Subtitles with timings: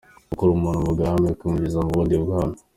[0.29, 2.57] Gukura umuntu mu bwami ukamwinjiza mu bundi bwami.